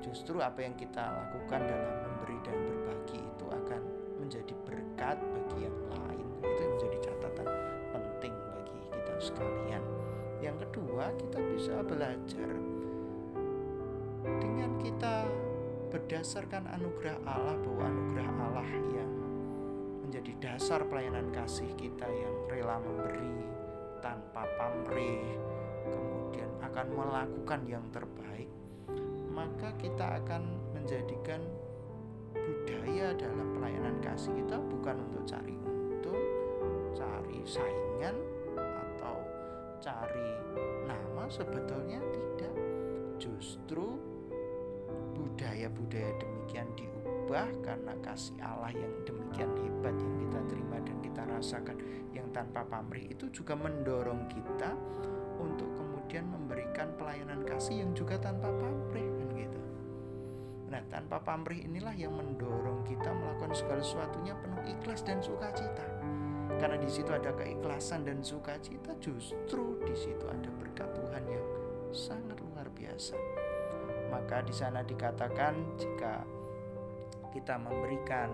Justru 0.01 0.39
apa 0.39 0.63
yang 0.63 0.73
kita 0.79 1.11
lakukan 1.11 1.61
dalam 1.67 1.95
memberi 2.07 2.38
dan 2.41 2.57
berbagi 2.65 3.19
itu 3.21 3.45
akan 3.51 3.81
menjadi 4.17 4.53
berkat 4.65 5.17
bagi 5.19 5.67
yang 5.67 5.77
lain. 5.91 6.27
Itu 6.41 6.59
yang 6.63 6.73
menjadi 6.79 6.97
sekalian. 9.21 9.83
Yang 10.41 10.67
kedua 10.67 11.13
kita 11.21 11.39
bisa 11.53 11.85
belajar 11.85 12.51
dengan 14.41 14.71
kita 14.81 15.29
berdasarkan 15.93 16.65
anugerah 16.81 17.21
Allah 17.29 17.55
bahwa 17.61 17.83
anugerah 17.85 18.31
Allah 18.49 18.69
yang 18.97 19.11
menjadi 20.01 20.33
dasar 20.41 20.81
pelayanan 20.89 21.29
kasih 21.29 21.69
kita 21.77 22.09
yang 22.09 22.35
rela 22.49 22.81
memberi 22.81 23.45
tanpa 24.01 24.49
pamrih 24.57 25.51
akan 26.71 26.87
melakukan 26.95 27.61
yang 27.67 27.83
terbaik, 27.91 28.47
maka 29.27 29.75
kita 29.75 30.23
akan 30.23 30.55
menjadikan 30.71 31.43
budaya 32.31 33.11
dalam 33.19 33.59
pelayanan 33.59 33.99
kasih 33.99 34.31
kita 34.39 34.55
bukan 34.55 35.03
untuk 35.03 35.27
cari 35.27 35.51
untung, 35.67 36.23
cari 36.95 37.43
saingan 37.43 38.15
cari 39.81 40.29
nama 40.85 41.25
sebetulnya 41.27 41.97
tidak. 42.13 42.53
Justru 43.17 43.97
budaya-budaya 45.17 46.13
demikian 46.21 46.69
diubah 46.77 47.50
karena 47.65 47.93
kasih 48.05 48.38
Allah 48.41 48.73
yang 48.73 48.93
demikian 49.03 49.51
hebat 49.57 49.93
yang 49.97 50.15
kita 50.21 50.39
terima 50.50 50.77
dan 50.81 50.97
kita 51.01 51.21
rasakan 51.25 51.77
yang 52.13 52.27
tanpa 52.29 52.61
pamrih 52.65 53.09
itu 53.09 53.27
juga 53.33 53.57
mendorong 53.57 54.29
kita 54.29 54.73
untuk 55.41 55.69
kemudian 55.73 56.29
memberikan 56.29 56.93
pelayanan 56.95 57.41
kasih 57.45 57.81
yang 57.81 57.91
juga 57.97 58.21
tanpa 58.21 58.53
pamrih 58.53 59.09
kan 59.17 59.29
gitu. 59.33 59.61
Nah, 60.69 60.81
tanpa 60.88 61.17
pamrih 61.19 61.65
inilah 61.65 61.93
yang 61.97 62.13
mendorong 62.13 62.85
kita 62.85 63.09
melakukan 63.11 63.53
segala 63.57 63.81
sesuatunya 63.81 64.33
penuh 64.39 64.63
ikhlas 64.77 65.01
dan 65.03 65.19
sukacita. 65.19 65.83
Karena 66.61 66.77
di 66.77 66.85
situ 66.93 67.09
ada 67.09 67.33
keikhlasan 67.33 68.05
dan 68.05 68.21
sukacita, 68.21 68.93
justru 69.01 69.81
di 69.81 69.97
situ 69.97 70.29
ada 70.29 70.45
berkat 70.61 70.93
Tuhan 70.93 71.23
yang 71.25 71.45
sangat 71.89 72.37
luar 72.37 72.69
biasa. 72.69 73.17
Maka 74.13 74.45
di 74.45 74.53
sana 74.53 74.85
dikatakan 74.85 75.57
jika 75.81 76.21
kita 77.33 77.57
memberikan 77.57 78.29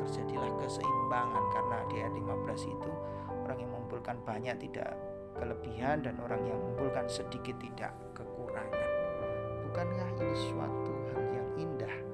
terjadilah 0.00 0.48
keseimbangan 0.64 1.44
karena 1.52 1.78
di 1.92 1.94
ayat 2.00 2.14
15 2.16 2.72
itu 2.72 2.90
orang 3.44 3.58
yang 3.60 3.70
mengumpulkan 3.76 4.16
banyak 4.24 4.56
tidak 4.64 4.96
kelebihan 5.36 6.00
dan 6.00 6.16
orang 6.24 6.40
yang 6.48 6.56
mengumpulkan 6.56 7.04
sedikit 7.04 7.60
tidak 7.60 7.92
kekurangan. 8.16 8.90
Bukankah 9.68 10.08
ini 10.16 10.34
suatu 10.48 10.92
hal 11.12 11.22
yang 11.36 11.48
indah 11.68 12.09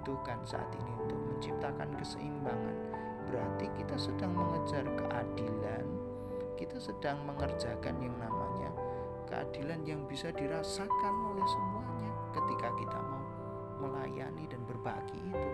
dibutuhkan 0.00 0.40
saat 0.48 0.72
ini 0.80 0.92
untuk 1.04 1.20
menciptakan 1.28 1.92
keseimbangan. 2.00 2.76
Berarti 3.28 3.68
kita 3.76 4.00
sedang 4.00 4.32
mengejar 4.32 4.88
keadilan, 4.96 5.84
kita 6.56 6.80
sedang 6.80 7.20
mengerjakan 7.28 8.00
yang 8.00 8.16
namanya 8.16 8.72
keadilan 9.28 9.84
yang 9.84 10.00
bisa 10.08 10.32
dirasakan 10.32 11.14
oleh 11.36 11.44
semuanya 11.44 12.12
ketika 12.32 12.72
kita 12.80 12.96
mau 12.96 13.22
melayani 13.84 14.48
dan 14.48 14.64
berbagi 14.64 15.20
itu 15.20 15.50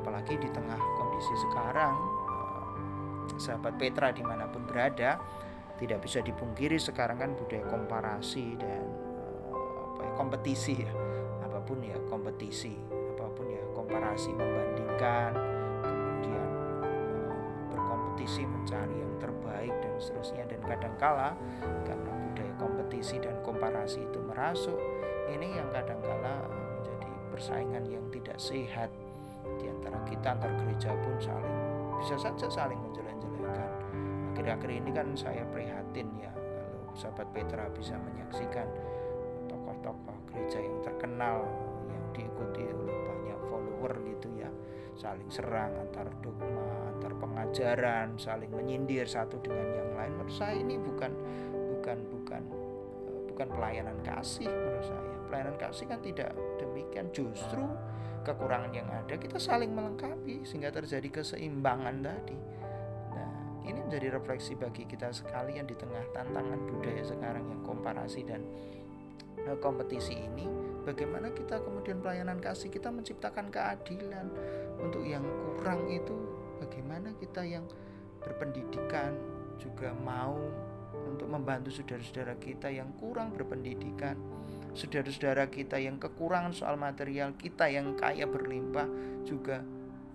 apalagi 0.00 0.38
di 0.40 0.48
tengah 0.48 0.80
kondisi 0.96 1.34
sekarang 1.50 1.92
eh, 2.30 2.62
sahabat 3.36 3.76
Petra 3.76 4.14
di 4.14 4.24
mana 4.24 4.48
pun 4.48 4.64
berada 4.64 5.20
tidak 5.76 6.06
bisa 6.06 6.22
dipungkiri 6.24 6.78
sekarang 6.80 7.20
kan 7.20 7.30
budaya 7.36 7.66
komparasi 7.68 8.56
dan 8.56 8.84
eh, 9.50 9.76
apa 9.90 10.02
ya, 10.06 10.12
kompetisi 10.16 10.74
ya 10.86 11.09
apa 11.60 11.76
pun 11.76 11.84
ya 11.84 12.00
kompetisi 12.08 12.72
apa 12.88 13.28
pun 13.36 13.44
ya 13.52 13.60
komparasi 13.76 14.32
membandingkan 14.32 15.36
kemudian 15.84 16.48
eh, 16.88 17.36
berkompetisi 17.68 18.48
mencari 18.48 18.96
yang 18.96 19.12
terbaik 19.20 19.68
dan 19.84 19.92
seterusnya. 20.00 20.48
Dan 20.48 20.64
kadangkala 20.64 21.36
karena 21.84 22.12
budaya 22.16 22.52
kompetisi 22.56 23.20
dan 23.20 23.36
komparasi 23.44 24.08
itu 24.08 24.24
merasuk 24.24 24.80
ini 25.28 25.52
yang 25.52 25.68
kadangkala 25.68 26.48
menjadi 26.48 27.12
persaingan 27.28 27.84
yang 27.92 28.08
tidak 28.08 28.40
sehat. 28.40 28.88
Di 29.60 29.68
antara 29.68 30.00
kita 30.08 30.40
antar 30.40 30.56
gereja 30.64 30.96
pun 30.96 31.12
saling 31.20 31.56
bisa 32.00 32.16
saja 32.16 32.48
saling 32.48 32.80
menjelek-jelekan. 32.80 33.72
Akhir-akhir 34.32 34.70
ini 34.80 34.90
kan 34.96 35.12
saya 35.12 35.44
prihatin 35.52 36.08
ya 36.24 36.32
kalau 36.32 36.96
sahabat 36.96 37.28
Petra 37.36 37.68
bisa 37.68 38.00
menyaksikan 38.00 38.64
tokoh-tokoh 39.44 40.09
gereja 40.30 40.58
yang 40.62 40.78
terkenal 40.80 41.44
yang 41.90 42.04
diikuti 42.14 42.62
oleh 42.64 42.96
banyak 43.06 43.40
follower 43.50 43.92
gitu 44.06 44.28
ya. 44.38 44.50
Saling 44.94 45.30
serang 45.32 45.72
antar 45.80 46.12
dogma 46.20 46.92
antar 46.92 47.12
pengajaran 47.16 48.20
saling 48.20 48.52
menyindir 48.52 49.08
satu 49.08 49.40
dengan 49.40 49.66
yang 49.72 49.90
lain. 49.96 50.12
Menurut 50.18 50.34
saya 50.34 50.54
ini 50.58 50.76
bukan 50.76 51.12
bukan 51.76 51.98
bukan 52.12 52.42
eh, 53.08 53.20
bukan 53.32 53.48
pelayanan 53.48 53.96
kasih 54.04 54.48
menurut 54.48 54.84
saya. 54.84 55.14
Pelayanan 55.30 55.56
kasih 55.56 55.84
kan 55.88 56.00
tidak 56.02 56.30
demikian. 56.58 57.08
Justru 57.14 57.64
kekurangan 58.20 58.72
yang 58.76 58.88
ada 58.92 59.16
kita 59.16 59.40
saling 59.40 59.72
melengkapi 59.72 60.44
sehingga 60.44 60.68
terjadi 60.68 61.22
keseimbangan 61.22 62.04
tadi. 62.04 62.36
Nah 63.16 63.30
ini 63.64 63.80
menjadi 63.80 64.20
refleksi 64.20 64.52
bagi 64.56 64.84
kita 64.84 65.08
sekalian 65.08 65.64
di 65.64 65.72
tengah 65.72 66.04
tantangan 66.12 66.60
budaya 66.68 67.00
sekarang 67.00 67.48
yang 67.48 67.60
komparasi 67.64 68.20
dan 68.28 68.44
kompetisi 69.60 70.16
ini 70.16 70.46
bagaimana 70.84 71.30
kita 71.32 71.60
kemudian 71.60 72.00
pelayanan 72.00 72.40
kasih 72.40 72.72
kita 72.72 72.88
menciptakan 72.88 73.52
keadilan 73.52 74.26
untuk 74.80 75.04
yang 75.04 75.24
kurang 75.56 75.88
itu 75.90 76.16
bagaimana 76.60 77.12
kita 77.20 77.44
yang 77.44 77.64
berpendidikan 78.20 79.16
juga 79.60 79.92
mau 79.92 80.36
untuk 81.06 81.28
membantu 81.28 81.72
saudara-saudara 81.72 82.36
kita 82.40 82.68
yang 82.72 82.92
kurang 82.96 83.32
berpendidikan 83.32 84.16
saudara-saudara 84.74 85.50
kita 85.50 85.82
yang 85.82 85.98
kekurangan 85.98 86.54
soal 86.54 86.78
material, 86.78 87.34
kita 87.34 87.66
yang 87.66 87.98
kaya 87.98 88.26
berlimpah 88.26 88.86
juga 89.26 89.62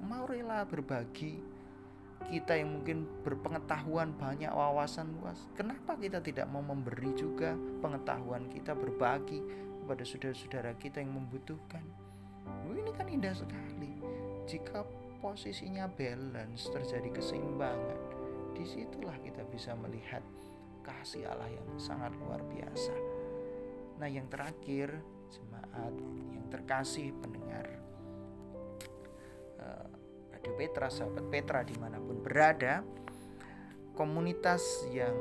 mau 0.06 0.24
rela 0.28 0.64
berbagi. 0.64 1.55
Kita 2.26 2.58
yang 2.58 2.82
mungkin 2.82 3.06
berpengetahuan 3.22 4.18
banyak 4.18 4.50
wawasan 4.50 5.14
luas, 5.22 5.38
kenapa 5.54 5.94
kita 5.96 6.20
tidak 6.20 6.50
mau 6.50 6.66
memberi 6.66 7.14
juga 7.14 7.54
pengetahuan 7.80 8.50
kita 8.50 8.74
berbagi 8.74 9.40
kepada 9.86 10.02
saudara-saudara 10.02 10.74
kita 10.82 11.00
yang 11.00 11.14
membutuhkan? 11.14 11.86
ini 12.70 12.92
kan 12.94 13.08
indah 13.10 13.34
sekali. 13.34 13.94
Jika 14.46 14.86
posisinya 15.22 15.90
balance, 15.90 16.70
terjadi 16.70 17.10
keseimbangan, 17.18 18.00
di 18.54 18.66
situlah 18.66 19.18
kita 19.26 19.42
bisa 19.50 19.74
melihat 19.74 20.22
kasih 20.86 21.26
Allah 21.26 21.50
yang 21.50 21.66
sangat 21.82 22.14
luar 22.22 22.42
biasa. 22.46 22.94
Nah, 23.98 24.06
yang 24.06 24.30
terakhir, 24.30 24.94
jemaat 25.34 25.94
yang 26.30 26.46
terkasih 26.54 27.10
pendengar 27.20 27.66
uh, 29.58 29.90
Radio 30.46 30.62
Petra, 30.62 30.94
sahabat 30.94 31.26
Petra 31.34 31.66
di 31.66 31.74
mana 31.82 31.98
pun 31.98 32.22
berada, 32.22 32.86
komunitas 33.98 34.62
yang 34.94 35.18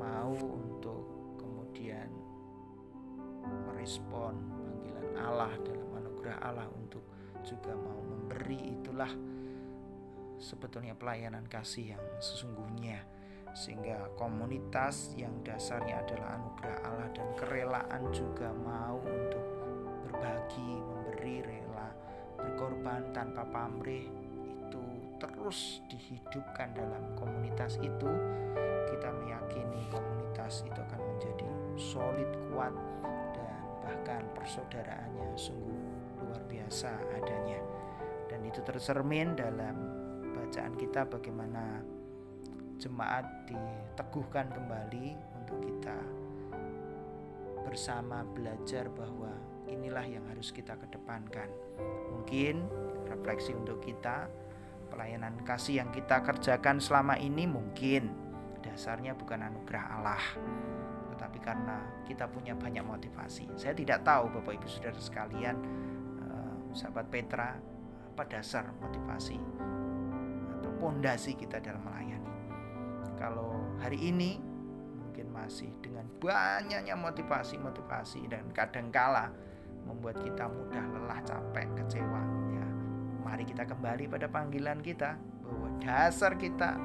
mau 0.00 0.32
untuk 0.32 1.04
kemudian 1.36 2.08
merespon 3.44 4.40
panggilan 4.56 5.20
Allah 5.20 5.52
dalam 5.60 6.00
anugerah 6.00 6.40
Allah 6.40 6.64
untuk 6.80 7.04
juga 7.44 7.76
mau 7.76 8.00
memberi 8.00 8.72
itulah 8.72 9.12
sebetulnya 10.40 10.96
pelayanan 10.96 11.44
kasih 11.44 11.92
yang 11.92 12.04
sesungguhnya. 12.16 13.04
Sehingga 13.52 14.16
komunitas 14.16 15.12
yang 15.12 15.44
dasarnya 15.44 16.08
adalah 16.08 16.40
anugerah 16.40 16.78
Allah 16.88 17.08
dan 17.12 17.28
kerelaan 17.36 18.02
juga 18.16 18.48
mau 18.56 18.96
untuk 18.96 19.44
berbagi, 20.08 20.72
memberi 20.80 21.36
rela, 21.44 21.92
berkorban 22.40 23.12
tanpa 23.12 23.44
pamrih 23.44 24.27
terus 25.18 25.82
dihidupkan 25.90 26.74
dalam 26.74 27.02
komunitas 27.18 27.76
itu 27.82 28.10
kita 28.88 29.10
meyakini 29.22 29.82
komunitas 29.90 30.62
itu 30.64 30.78
akan 30.78 31.00
menjadi 31.14 31.50
solid 31.74 32.30
kuat 32.50 32.74
dan 33.34 33.58
bahkan 33.82 34.22
persaudaraannya 34.34 35.34
sungguh 35.34 35.78
luar 36.22 36.42
biasa 36.46 36.90
adanya 37.18 37.60
dan 38.30 38.40
itu 38.46 38.62
tercermin 38.62 39.34
dalam 39.34 39.76
bacaan 40.34 40.74
kita 40.78 41.06
bagaimana 41.06 41.82
jemaat 42.78 43.26
diteguhkan 43.50 44.46
kembali 44.54 45.18
untuk 45.42 45.58
kita 45.66 45.98
bersama 47.66 48.24
belajar 48.24 48.88
bahwa 48.88 49.28
inilah 49.68 50.06
yang 50.08 50.24
harus 50.32 50.48
kita 50.54 50.72
kedepankan. 50.80 51.52
Mungkin 52.16 52.64
refleksi 53.12 53.52
untuk 53.52 53.84
kita, 53.84 54.30
pelayanan 54.98 55.38
kasih 55.46 55.78
yang 55.78 55.94
kita 55.94 56.26
kerjakan 56.26 56.82
selama 56.82 57.14
ini 57.22 57.46
mungkin 57.46 58.10
dasarnya 58.66 59.14
bukan 59.14 59.46
anugerah 59.46 59.94
Allah, 59.94 60.18
tetapi 61.14 61.38
karena 61.38 62.02
kita 62.02 62.26
punya 62.26 62.58
banyak 62.58 62.82
motivasi. 62.82 63.46
Saya 63.54 63.78
tidak 63.78 64.02
tahu 64.02 64.26
Bapak 64.34 64.58
Ibu 64.58 64.66
Saudara 64.66 64.98
sekalian, 64.98 65.54
eh, 66.18 66.54
sahabat 66.74 67.06
Petra, 67.14 67.54
apa 68.10 68.22
dasar 68.26 68.74
motivasi 68.82 69.38
atau 70.58 70.70
pondasi 70.82 71.38
kita 71.38 71.62
dalam 71.62 71.78
melayani. 71.86 72.34
Kalau 73.14 73.78
hari 73.78 74.02
ini 74.02 74.42
mungkin 74.98 75.30
masih 75.30 75.70
dengan 75.78 76.10
banyaknya 76.18 76.98
motivasi-motivasi 76.98 78.26
dan 78.26 78.50
kadangkala 78.50 79.30
membuat 79.86 80.18
kita 80.26 80.50
mudah 80.50 80.82
lelah, 80.90 81.22
capek, 81.22 81.70
kecewa. 81.78 82.37
Mari 83.28 83.44
kita 83.44 83.68
kembali 83.68 84.08
pada 84.08 84.24
panggilan 84.24 84.80
kita 84.80 85.20
bahwa 85.44 85.68
dasar 85.84 86.40
kita 86.40 86.80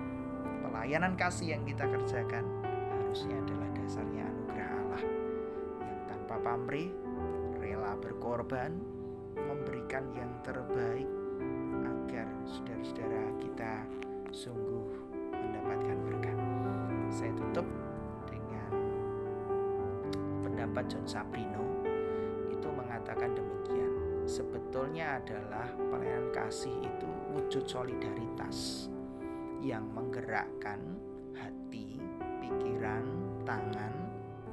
pelayanan 0.59 1.15
kasih 1.15 1.55
yang 1.55 1.63
kita 1.63 1.87
kerjakan 1.87 2.43
harusnya 2.91 3.39
adalah 3.39 3.69
dasarnya 3.71 4.23
anugerah 4.27 4.69
Allah 4.75 5.03
yang 5.87 6.01
tanpa 6.11 6.35
pamrih, 6.43 6.91
rela 7.63 7.95
berkorban, 7.95 8.75
memberikan 9.39 10.03
yang 10.19 10.27
terbaik 10.43 11.07
agar 11.87 12.27
saudara-saudara 12.43 13.23
kita 13.39 13.73
sungguh 14.35 14.83
mendapatkan 15.31 15.97
berkat. 16.11 16.37
Saya 17.07 17.31
tutup 17.39 17.67
dengan 18.27 18.71
pendapat 20.43 20.91
John 20.91 21.07
Sabrino 21.07 21.63
itu 22.51 22.67
mengatakan 22.67 23.31
demikian. 23.31 23.92
Sebetulnya 24.23 25.19
adalah 25.19 25.67
pelayanan 25.75 26.31
kasih 26.31 26.71
itu 26.79 27.09
wujud 27.35 27.67
solidaritas 27.67 28.87
yang 29.59 29.83
menggerakkan 29.91 30.79
hati, 31.35 31.99
pikiran, 32.39 33.03
tangan, 33.43 33.93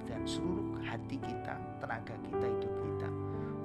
dan 0.07 0.27
seluruh 0.27 0.79
hati 0.83 1.23
kita, 1.23 1.55
tenaga 1.79 2.15
kita, 2.27 2.47
hidup 2.47 2.75
kita 2.83 3.09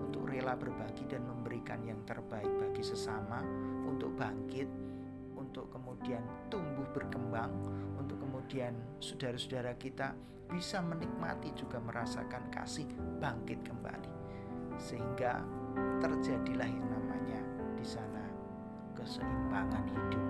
untuk 0.02 0.30
rela 0.30 0.54
berbagi 0.54 1.10
dan 1.10 1.26
memberikan 1.26 1.82
yang 1.86 1.98
terbaik 2.06 2.50
bagi 2.62 2.86
sesama 2.86 3.42
untuk 3.90 4.14
bangkit 4.14 4.70
untuk 5.56 5.70
kemudian 5.72 6.22
tumbuh 6.52 6.86
berkembang, 6.92 7.50
untuk 7.96 8.20
kemudian 8.20 8.76
saudara-saudara 9.00 9.74
kita 9.80 10.12
bisa 10.46 10.84
menikmati 10.84 11.50
juga 11.58 11.82
merasakan 11.82 12.52
kasih 12.54 12.86
bangkit 13.18 13.64
kembali. 13.66 14.12
Sehingga 14.78 15.65
terjadilah 16.00 16.68
yang 16.68 16.88
namanya 16.88 17.40
di 17.76 17.86
sana 17.86 18.26
keseimbangan 18.98 19.86
hidup. 19.90 20.28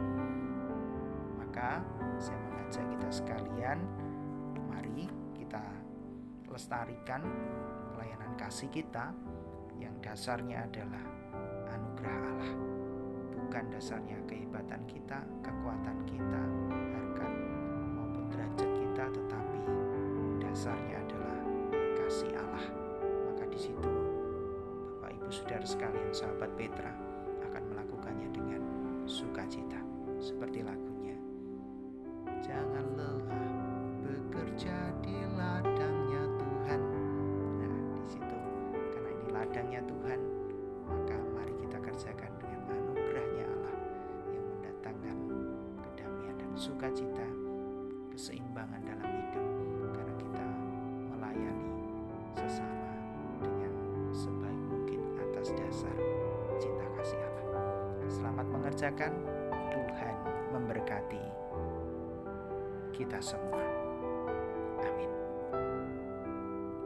Maka 1.39 1.79
saya 2.19 2.37
mengajak 2.49 2.85
kita 2.95 3.09
sekalian 3.09 3.79
mari 4.67 5.07
kita 5.37 5.63
lestarikan 6.51 7.23
pelayanan 7.95 8.31
kasih 8.39 8.67
kita 8.71 9.11
yang 9.79 9.95
dasarnya 9.99 10.63
adalah 10.67 11.03
anugerah 11.71 12.19
Allah. 12.31 12.53
Bukan 13.35 13.63
dasarnya 13.71 14.19
kehebatan 14.27 14.81
kita 14.89 15.23
kekuatan 15.43 15.97
kita 16.07 16.43
Saudara 25.55 25.71
sekalian 25.71 26.11
sahabat 26.11 26.51
Petra 26.59 26.91
akan 27.47 27.63
melakukannya 27.71 28.27
dengan 28.27 28.59
sukacita 29.07 29.79
seperti 30.19 30.67
lagunya. 30.67 31.15
Jangan 32.43 32.83
lelah 32.91 33.47
bekerja 34.03 34.75
di 34.99 35.15
ladangnya 35.31 36.27
Tuhan. 36.35 36.81
Nah 37.63 37.71
di 37.71 38.03
situ 38.03 38.37
karena 38.91 39.09
ini 39.15 39.27
ladangnya 39.31 39.81
Tuhan 39.87 40.19
maka 40.91 41.15
mari 41.31 41.55
kita 41.55 41.79
kerjakan 41.79 42.31
dengan 42.35 42.61
anugerahnya 42.75 43.45
Allah 43.47 43.75
yang 44.35 44.43
mendatangkan 44.59 45.17
kedamaian 45.87 46.35
dan 46.35 46.51
sukacita 46.59 47.27
keseimbangan 48.11 48.83
dalam 48.83 48.94
mengerjakan 58.75 59.15
Tuhan 59.71 60.15
memberkati 60.51 61.23
kita 62.91 63.23
semua. 63.23 63.63
Amin. 64.83 65.07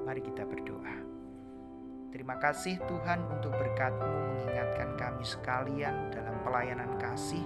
Mari 0.05 0.21
kita 0.21 0.45
berdoa. 0.45 1.01
Terima 2.13 2.37
kasih 2.37 2.77
Tuhan 2.85 3.25
untuk 3.33 3.57
berkat-Mu 3.57 4.05
mengingatkan 4.05 5.01
kami 5.01 5.25
sekalian 5.25 6.13
dalam 6.13 6.37
pelayanan 6.45 6.93
kasih. 7.01 7.41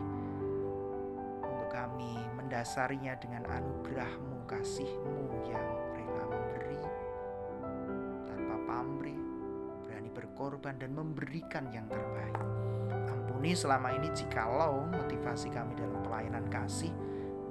Untuk 1.39 1.71
kami 1.71 2.19
mendasarinya 2.36 3.15
dengan 3.23 3.47
anugerah-Mu, 3.47 4.43
kasih-Mu 4.43 5.39
yang 5.47 5.67
rela 5.95 6.23
memberi 6.27 6.84
tanpa 8.27 8.56
pamrih, 8.67 9.23
berani 9.88 10.12
berkorban 10.12 10.75
dan 10.84 10.91
memberikan 10.91 11.71
yang 11.71 11.88
terbaik. 11.88 12.63
Ampuni 13.43 13.60
selama 13.60 13.91
ini 13.91 14.08
jikalau 14.15 14.88
motivasi 14.88 15.51
kami 15.51 15.75
dalam 15.75 15.99
pelayanan 15.99 16.47
kasih 16.47 16.95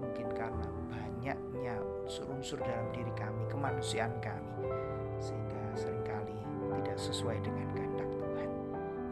mungkin 0.01 0.25
karena 0.33 0.65
banyaknya 0.89 1.77
unsur-unsur 2.09 2.65
dalam 2.65 2.89
diri 2.97 3.13
kami, 3.13 3.45
kemanusiaan 3.53 4.17
kami, 4.25 4.73
sehingga 5.21 5.61
sering 5.77 6.01
kali 6.01 6.33
tidak 6.81 6.97
sesuai 6.97 7.45
dengan 7.45 7.69
kehendak 7.77 8.09
Tuhan. 8.09 8.51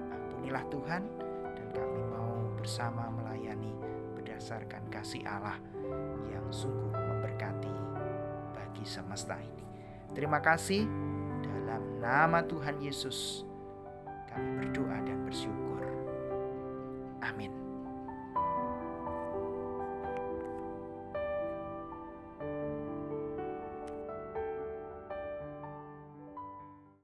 Ampunilah 0.09 0.65
Tuhan, 0.73 1.03
dan 1.53 1.69
kami 1.77 2.01
mau 2.17 2.49
bersama 2.57 3.13
melayani 3.13 3.77
berdasarkan 4.17 4.81
kasih 4.89 5.21
Allah 5.29 5.61
yang 6.33 6.49
sungguh 6.49 6.97
memberkati 6.97 7.77
bagi 8.57 8.89
semesta 8.89 9.37
ini. 9.37 9.69
Terima 10.17 10.41
kasih 10.41 10.89
dalam 11.45 12.01
nama 12.01 12.41
Tuhan 12.41 12.81
Yesus. 12.81 13.45
Kami 14.33 14.65
berdoa 14.65 14.97
dan 15.05 15.21
bersyukur. 15.29 15.60